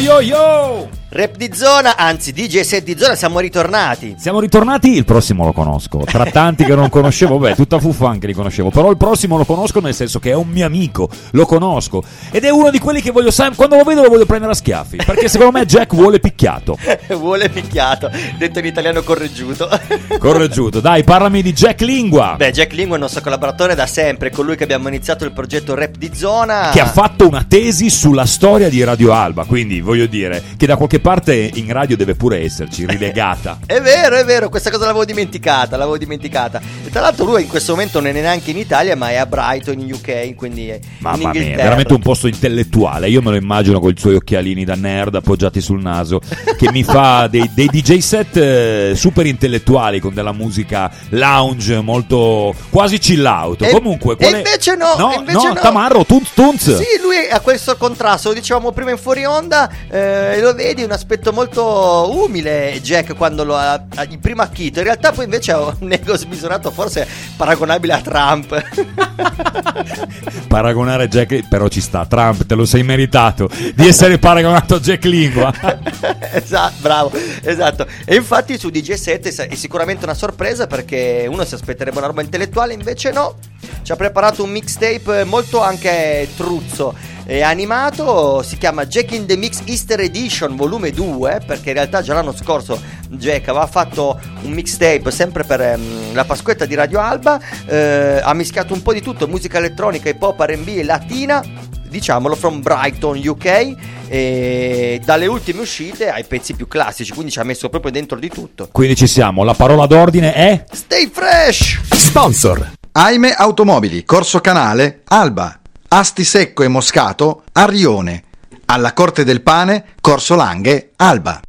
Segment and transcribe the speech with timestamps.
[0.00, 0.99] 哟哟！
[1.12, 4.14] Rap di zona, anzi DJ set di zona, siamo ritornati.
[4.16, 6.04] Siamo ritornati, il prossimo lo conosco.
[6.04, 8.70] Tra tanti che non conoscevo, beh, tutta fuffa anche li conoscevo.
[8.70, 12.04] Però il prossimo lo conosco nel senso che è un mio amico, lo conosco.
[12.30, 14.54] Ed è uno di quelli che voglio sempre, quando lo vedo lo voglio prendere a
[14.54, 14.98] schiaffi.
[15.04, 16.78] Perché secondo me Jack vuole picchiato.
[17.18, 18.08] vuole picchiato,
[18.38, 19.68] detto in italiano correggiuto.
[20.16, 22.36] correggiuto, dai, parlami di Jack Lingua.
[22.38, 25.32] Beh, Jack Lingua è il nostro collaboratore da sempre, con lui che abbiamo iniziato il
[25.32, 26.70] progetto Rap di zona.
[26.72, 29.44] Che ha fatto una tesi sulla storia di Radio Alba.
[29.44, 33.58] Quindi voglio dire che da qualche parte in radio deve pure esserci, rilegata.
[33.66, 36.60] è vero, è vero, questa cosa l'avevo dimenticata, l'avevo dimenticata.
[36.84, 39.26] E tra l'altro lui in questo momento non è neanche in Italia, ma è a
[39.26, 43.08] Brighton in UK, quindi è Mamma mia, è veramente un posto intellettuale.
[43.08, 46.20] Io me lo immagino con i suoi occhialini da nerd appoggiati sul naso,
[46.56, 52.54] che mi fa dei, dei DJ set eh, super intellettuali con della musica lounge molto
[52.70, 53.62] quasi chill out.
[53.62, 55.60] E, Comunque, e invece no, no, invece no, no.
[55.60, 56.76] Tamarro, tunz tunz.
[56.76, 60.96] Sì, lui ha questo contrasto, lo dicevamo prima in fuori onda, eh, lo vedi, un
[60.96, 64.80] aspetto molto umile Jack quando lo ha, il primo acchito.
[64.80, 68.60] In realtà poi invece ha un ego smisurato, forse paragonabile a Trump.
[70.48, 72.06] Paragonare Jack, però ci sta.
[72.06, 75.54] Trump, te lo sei meritato di essere paragonato a Jack Lingua.
[76.32, 77.86] esatto, bravo, esatto.
[78.04, 82.72] E infatti su DJ7 è sicuramente una sorpresa perché uno si aspetterebbe una roba intellettuale,
[82.72, 83.36] invece no.
[83.82, 89.60] Ci ha preparato un mixtape molto anche truzzo animato, si chiama Jack in the Mix
[89.64, 95.10] Easter Edition volume 2, perché in realtà già l'anno scorso Jack aveva fatto un mixtape
[95.12, 99.28] sempre per um, la Pasquetta di Radio Alba, eh, ha mischiato un po' di tutto,
[99.28, 101.40] musica elettronica, hip hop, R&B e latina,
[101.88, 103.74] diciamolo, from Brighton, UK,
[104.08, 108.28] e dalle ultime uscite ai pezzi più classici, quindi ci ha messo proprio dentro di
[108.28, 108.68] tutto.
[108.72, 111.80] Quindi ci siamo, la parola d'ordine è Stay fresh!
[111.94, 115.59] Sponsor Aime Automobili, Corso Canale, Alba.
[115.92, 118.22] Asti Secco e Moscato, Arrione.
[118.66, 121.40] Alla Corte del Pane, Corso Langhe, Alba.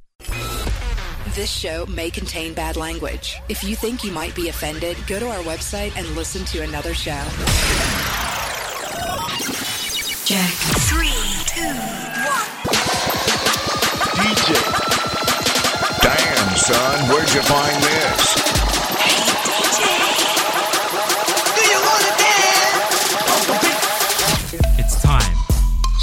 [1.36, 3.40] This show may contain bad language.
[3.50, 6.96] If you think you might be offended, go to our website and listen to another
[6.96, 7.22] show.
[10.26, 10.50] Jack.
[10.90, 11.14] Three,
[11.46, 11.62] two,
[12.26, 12.50] one.
[14.18, 14.58] DJ.
[16.02, 18.51] Damn, son, where'd you find this?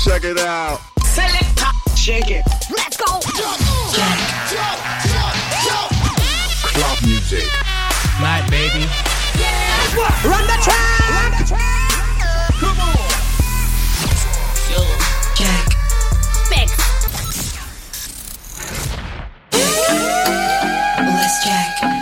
[0.04, 0.80] Check it out.
[1.02, 1.58] Select
[1.96, 2.42] shake it.
[2.70, 3.20] Let's go.
[3.92, 4.18] Jack.
[6.72, 7.44] Club music.
[8.20, 8.86] Night, baby.
[9.38, 9.96] Yeah.
[10.24, 11.10] Run the track.
[11.10, 11.90] Run the track.
[12.60, 13.08] Come on.
[15.36, 15.66] Jack.
[16.50, 16.70] Mix.
[21.00, 21.97] Let's Jack.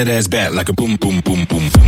[0.00, 1.79] That ass back like a boom, boom, boom, boom.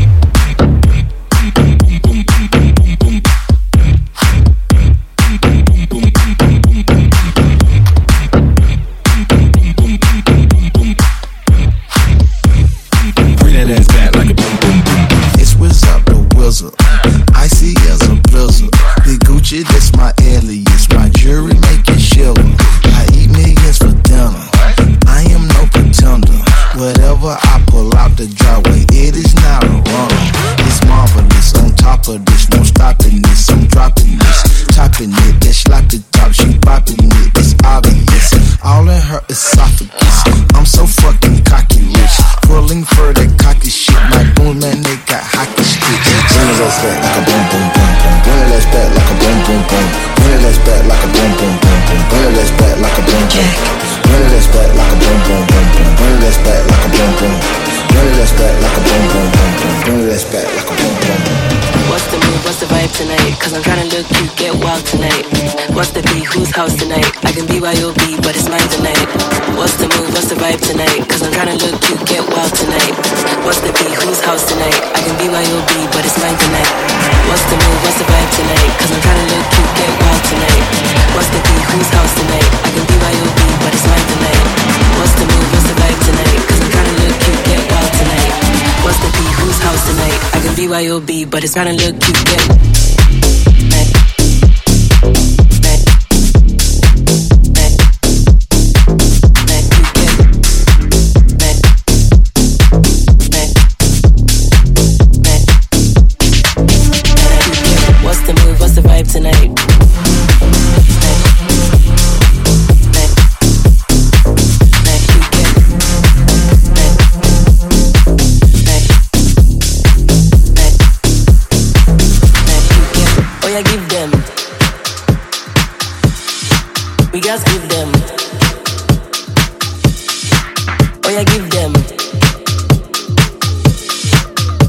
[66.63, 67.11] House tonight?
[67.27, 69.03] I can be YOB, but it's mine tonight.
[69.59, 70.15] What's the move?
[70.15, 71.03] What's the vibe tonight?
[71.11, 72.95] Cause I'm tryna look cute, get wild tonight.
[73.43, 73.91] What's the beat?
[73.99, 74.79] Whose house tonight?
[74.95, 76.71] I can be YOB, but it's mine tonight.
[77.27, 77.79] What's the move?
[77.83, 78.71] What's the vibe tonight?
[78.79, 80.63] Cause I'm tryna look cute, get wild tonight.
[81.19, 81.65] What's the beat?
[81.67, 82.49] Whose house tonight?
[82.63, 84.45] I can be YOB, but it's mine tonight.
[85.03, 85.49] What's the move?
[85.51, 86.41] What's the vibe tonight?
[86.47, 88.33] Cause I'm tryna look cute, get wild tonight.
[88.87, 89.35] What's the beat?
[89.43, 90.19] Whose house tonight?
[90.31, 92.72] I can be YOB, but it's tryna look cute, get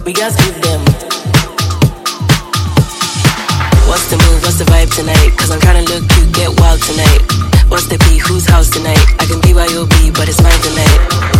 [0.06, 0.82] We just give them.
[3.88, 4.44] What's the move?
[4.44, 5.32] What's the vibe tonight?
[5.38, 7.53] Cause I'm tryna look cute, get wild tonight.
[7.74, 8.22] What's the beat?
[8.30, 9.02] Whose house tonight?
[9.18, 10.94] I can be YOB, but it's mine tonight.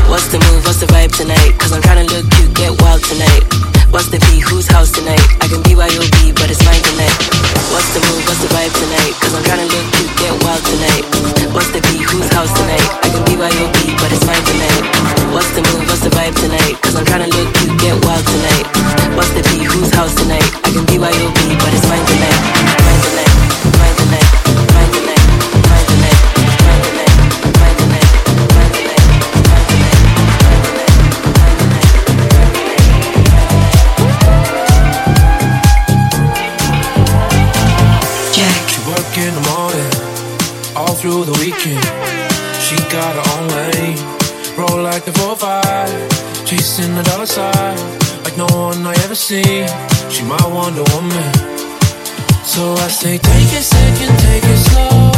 [0.10, 0.66] What's the move?
[0.66, 1.54] What's the vibe tonight?
[1.62, 3.46] Cause I'm tryna look cute, get wild tonight.
[3.94, 4.42] What's the beat?
[4.50, 5.22] Whose house tonight?
[5.38, 7.14] I can be YOB, but it's mine tonight.
[7.70, 8.26] What's the move?
[8.26, 9.14] What's the vibe tonight?
[9.22, 11.06] Cause I'm tryna look cute, get wild tonight.
[11.54, 12.02] What's the beat?
[12.02, 12.88] Whose house tonight?
[13.06, 14.84] I can be YOB, but it's mine tonight.
[15.38, 15.86] What's the move?
[15.86, 16.82] What's the vibe tonight?
[16.82, 18.66] Cause I'm tryna look cute, get wild tonight.
[19.14, 19.70] What's the beat?
[19.70, 20.50] Whose house tonight?
[20.66, 22.33] I can be YOB, but it's mine tonight.
[39.14, 39.94] Work in the morning,
[40.76, 41.86] all through the weekend.
[42.66, 43.96] She got her own way,
[44.58, 47.78] roll like the 4-5, chasing the dollar sign
[48.24, 49.68] like no one I ever see.
[50.10, 51.32] She my Wonder Woman,
[52.44, 55.12] so I say take a second, take it slow.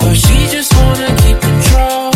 [0.00, 2.10] But she just wanna keep control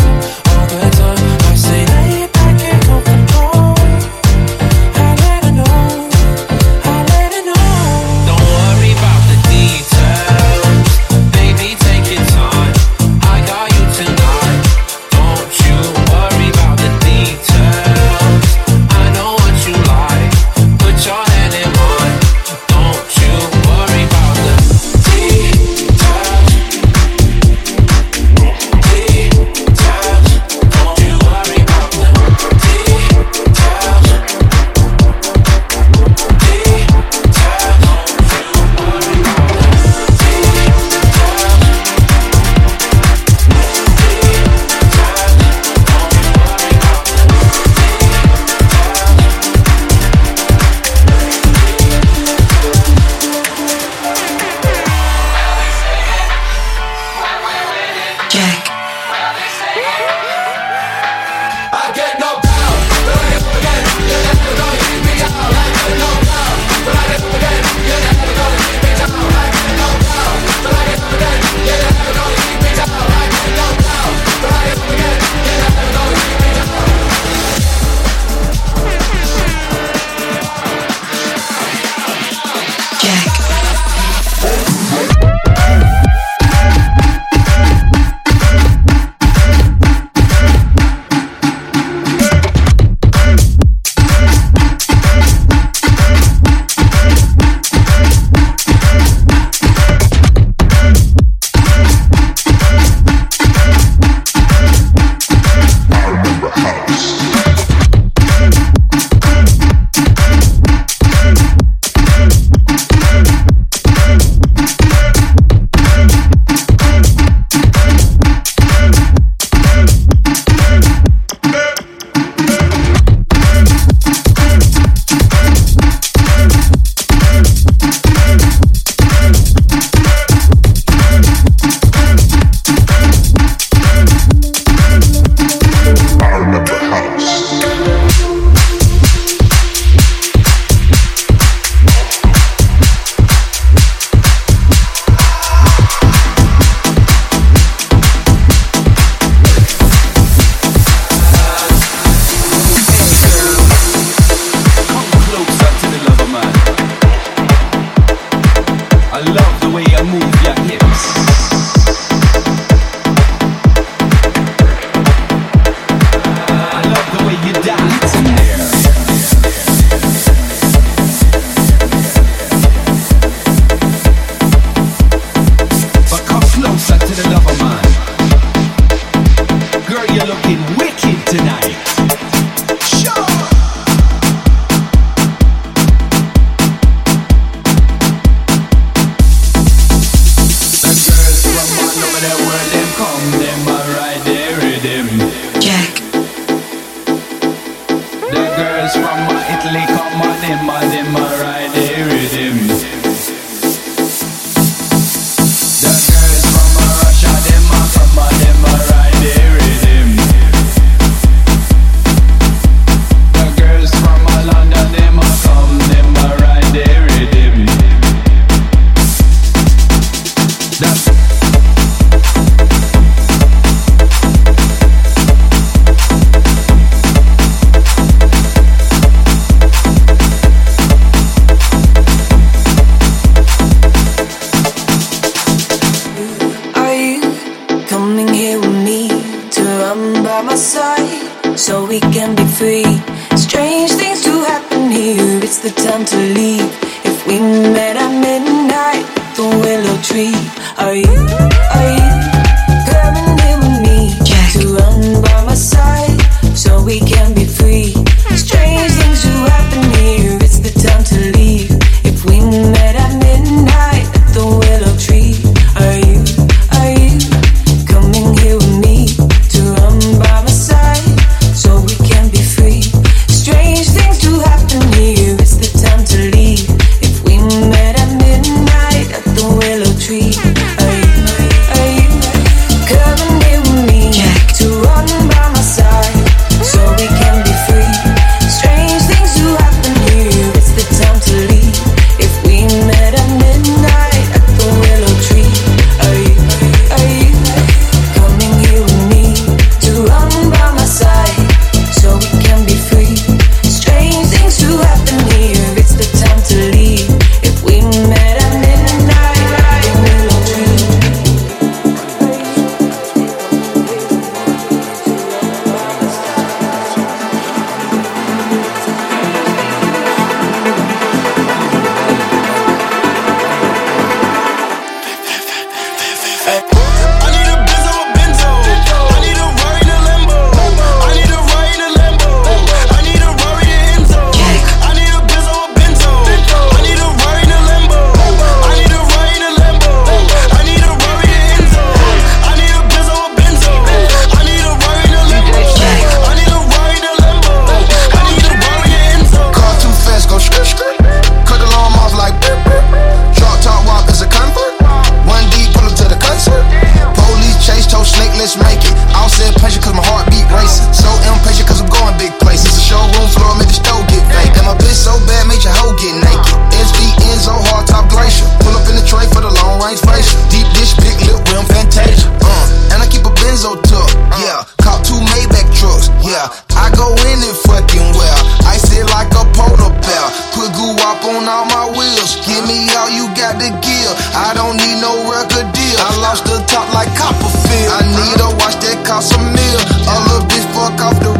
[384.35, 385.97] I don't need no record deal.
[385.99, 387.89] I lost the top like Copperfield.
[387.89, 389.79] I need a watch that cost a meal.
[390.09, 391.38] A little bitch fuck off the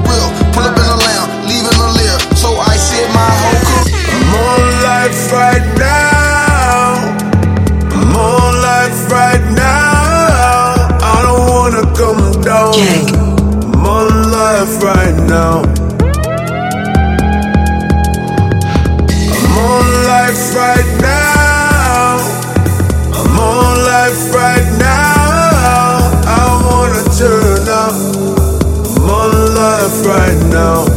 [30.59, 30.88] know.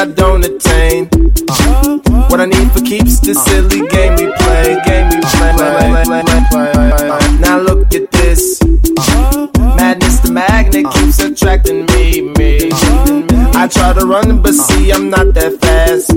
[0.00, 1.10] I don't attain.
[2.30, 4.80] What I need for keeps this silly game we play.
[4.86, 5.52] Game we play.
[5.52, 7.38] play, play, play, play.
[7.38, 8.62] Now look at this.
[9.76, 12.70] Madness, the magnet keeps attracting me, me.
[13.52, 16.10] I try to run, but see, I'm not that fast.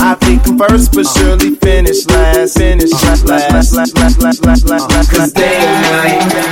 [0.00, 2.56] I think I'm first, but surely finish last.
[2.56, 5.10] Finish last, last, last, last, last, last, last, last.
[5.10, 6.51] Cause day and night, the lonely